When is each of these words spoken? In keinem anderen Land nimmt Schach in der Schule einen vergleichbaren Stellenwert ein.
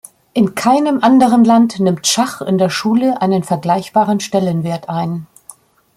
In 0.33 0.55
keinem 0.55 1.03
anderen 1.03 1.45
Land 1.45 1.79
nimmt 1.79 2.07
Schach 2.07 2.41
in 2.41 2.57
der 2.57 2.71
Schule 2.71 3.21
einen 3.21 3.43
vergleichbaren 3.43 4.19
Stellenwert 4.19 4.89
ein. 4.89 5.27